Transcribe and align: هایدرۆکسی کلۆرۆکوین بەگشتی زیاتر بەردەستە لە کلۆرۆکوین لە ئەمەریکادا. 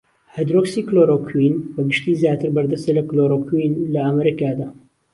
هایدرۆکسی 0.35 0.79
کلۆرۆکوین 0.87 1.53
بەگشتی 1.75 2.19
زیاتر 2.21 2.49
بەردەستە 2.55 2.91
لە 2.97 3.03
کلۆرۆکوین 3.09 3.73
لە 3.93 3.99
ئەمەریکادا. 4.05 4.67